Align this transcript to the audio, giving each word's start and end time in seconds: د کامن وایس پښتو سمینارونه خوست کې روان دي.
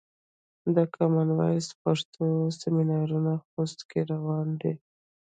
د 0.75 0.77
کامن 0.95 1.29
وایس 1.39 1.67
پښتو 1.83 2.25
سمینارونه 2.61 3.33
خوست 3.47 3.79
کې 3.89 3.99
روان 4.11 4.47
دي. 4.61 4.73